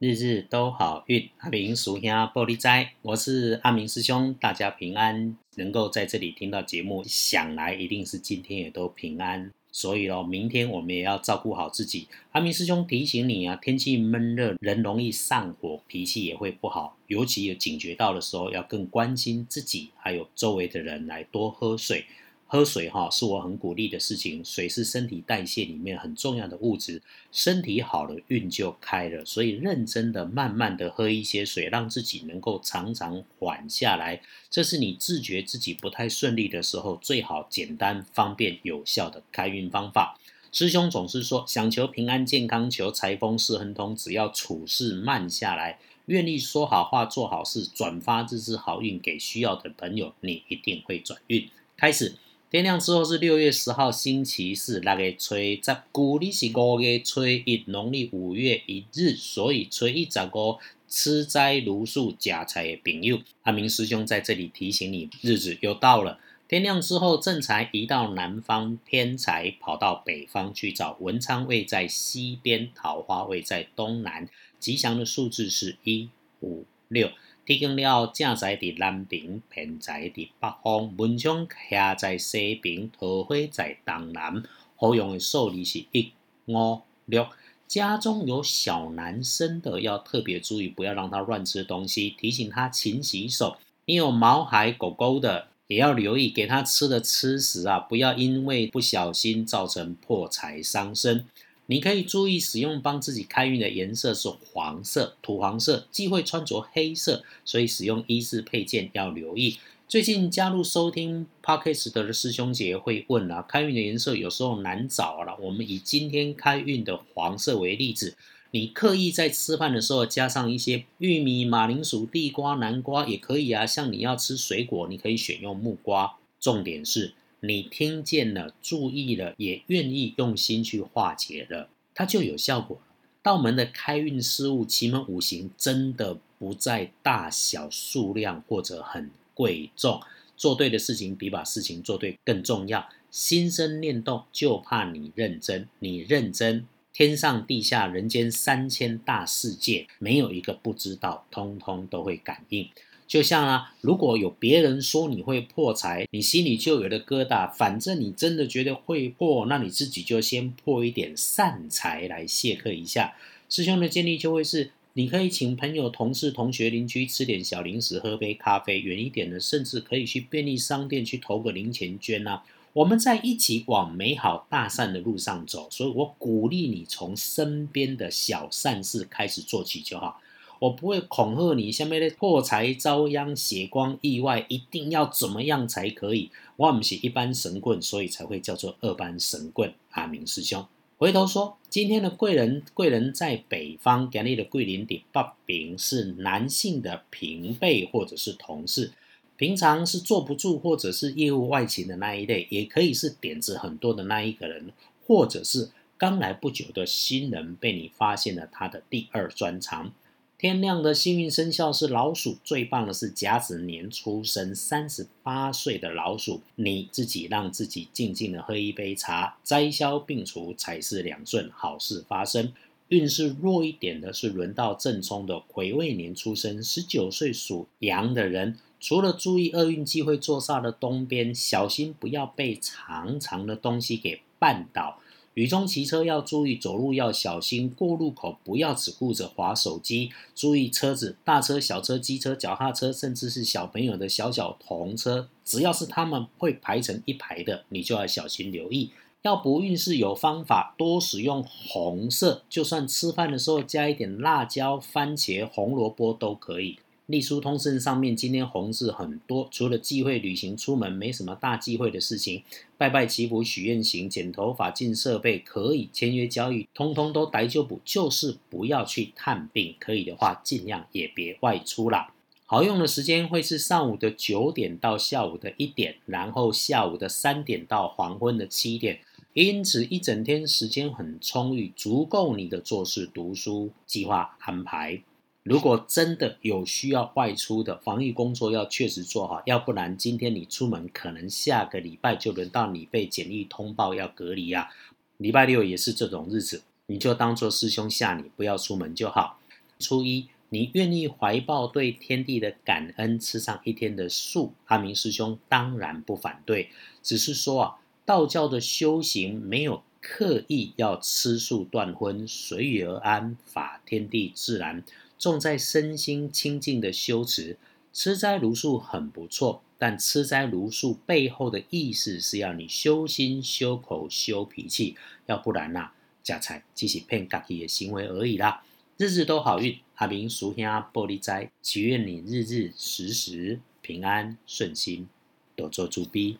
[0.00, 5.36] 日日都好运，阿明属兄玻璃斋，我是阿明师兄，大家平安。
[5.56, 9.50] 能够在这里听到节目，想来一定是今天也都平安。
[9.72, 12.06] 所以哦，明天我们也要照顾好自己。
[12.30, 16.96] 阿明师兄提醒你啊，天气闷热，人容易上火，脾气也会不好。
[17.08, 22.04] 尤其有警觉到的时候，要更关心自己，还有周围的人，来多喝水。
[22.50, 40.18] 喝水哈是我很鼓励的事情，水是身体代谢里面很重要的物质，身体好了运就开了，所以认真的慢慢的喝一些水，让自己能够常常缓下来，这是你自觉自己不太顺利的时候最好简单方便有效的开运方法。
[40.50, 51.46] 师兄总是说，想求平安健康，求财丰事亨通，只要处事慢下来，愿意说好话做好事，转发这支好运给需要的朋友，你一定会转运。
[51.76, 52.14] 开始。
[52.50, 55.60] 天亮之后是六月十号星期四，六月初十，
[55.92, 60.58] 古历是五月初一，农历五月一日，所以初一十五
[60.88, 66.18] 吃斋如数假财的朋友，阿明师兄在这里提醒你，日子又到了。
[66.48, 70.96] 天亮之后，正财移到南方，偏财跑到北方去找。
[71.00, 74.26] 文昌位在西边，桃花位在东南，
[74.58, 76.08] 吉祥的数字是一
[76.40, 77.10] 五六。
[77.56, 84.42] 天光了，正在伫南边，偏在伫北方，文昌下在西边，桃花在东南。
[84.76, 86.12] 好用的数字是一
[86.44, 87.26] 五六。
[87.66, 93.56] 家中有小男生的，要特别注意，不要让他乱吃东西，提醒他勤洗手。
[93.86, 101.24] 你有毛孩狗狗的，也要留意，给他吃的吃食啊，不要因为不小心造成破财伤身。
[101.70, 109.58] 你可以注意使用帮自己开运的颜色是黄色、土黄色，忌讳穿着黑色，所以使用衣饰配件要留意。
[109.86, 115.36] 最近加入收听 podcast 的师兄姐会问啊，开运的颜色有时候难找了。
[115.42, 118.16] 我们以今天开运的黄色为例子，
[118.52, 123.66] 你刻意在吃饭的时候加上一些玉米、马铃薯、地瓜、南瓜也可以啊。
[123.66, 126.16] 像你要吃水果，你可以选用木瓜。
[126.40, 127.12] 重点是。
[127.40, 132.82] 你听见了，注意了，也愿意用心去化解了，它就有效果了。
[133.22, 140.00] 道门的开运事物，奇门五行真的不在大小数量或者很贵重，
[140.36, 142.88] 做对的事情比把事情做对更重要。
[143.10, 152.68] 心生念动，就怕你认真，你认真，天上地下人间三千大世界，没有一个不知道，通通都会感应。
[153.08, 157.50] 就像啊，如果有别人说你会破财，你心里就有了疙瘩。
[157.50, 163.14] 反正你真的觉得会破，那你自己就先破一点善财来谢客一下。
[163.48, 168.78] 师兄的建议就会是，你可以请朋友、同事、同学、邻居吃点小零食，喝杯咖啡。
[168.78, 172.44] 远一点的，甚至可以去便利商店去投个零钱捐啊。
[172.74, 175.66] 我们在一起往美好大善的路上走。
[175.70, 180.20] 所以我鼓励你从身边的小善事开始做起就好。
[180.60, 186.30] 我不会恐吓你，下面的破财遭殃、血光意外，一定要怎么样才可以？
[186.56, 189.72] 我不是一般神棍，所以才会叫做二般神棍。
[189.90, 198.90] 阿明师兄回头说，今天的贵人，贵人在北方，给你的贵人的八饼是男性的平辈或者是同事，
[199.36, 204.72] 平常是坐不住或者是业务外勤的那一类，也可以是点子很多的那一个人，
[205.06, 209.92] 或者是刚来不久的新人，被你发现了他的第二专长。
[210.38, 222.52] 天亮的幸运生肖是老鼠，最棒的是甲子年出生三十八岁的老鼠，你自己让自己静静的喝一杯茶，灾消病除，才是两顺，好事发生。
[222.86, 235.00] 运势弱一点的是轮到正冲的癸未年出生十九岁属羊的人，除了注意厄运机会坐煞的东边，小心不要被长长的东西给绊倒。
[235.38, 248.90] 雨中骑车要注意，走路要小心，过路口不要只顾着划手机，注意车子，大车、小车、机车、脚踏车，甚至是小朋友的小小童车，只要是他们会排成一排的，你就要小心留意。
[249.22, 256.80] 要不运势有方法，多使用红色，就算吃饭的时候加一点辣椒、番茄、红萝卜都可以。
[257.08, 262.42] 隶书通胜上面今天红字很多，除了忌讳旅行出门，没什么大忌讳的事情。
[262.76, 269.74] 拜拜祈福许愿行，剪头发进设备可以，签约交易通通都逮就补，就是不要去探病。
[269.78, 272.12] 可以的话，尽量也别外出啦。
[272.44, 279.00] 好用的时间会是上午的九点到下午的一点，然后下午的三点到黄昏的七点，
[279.32, 285.00] 因此一整天时间很充裕，足够你的做事、读书、计划安排。
[285.48, 294.68] 如果真的有需要外出的防疫工作，要确实做好，要不然今天你出门，可能下个礼拜就轮到你被检疫通报要隔离啊。
[295.16, 299.40] 礼拜六也是这种日子，你就当做师兄吓你，不要出门就好。
[299.78, 306.68] 初一，你愿意怀抱对天地的感恩，吃上一天的素，阿明师兄当然不反对，
[307.02, 314.84] 只是说啊，道教的修行没有刻意要吃素断荤，随遇而安，法天地自然，
[315.18, 317.58] 重在身心清净的修持。
[317.92, 324.94] 吃斋如素很不错，但吃斋如素背后的意思是要你修心、修口、修脾气，
[325.26, 325.90] 要不然呐，
[326.22, 328.62] 假财只是骗自己的行为而已啦。
[328.98, 335.08] 日日都好运，阿明叔兄玻璃斋，祈愿你日日时时平安顺心，
[335.56, 336.36] 多做主逼。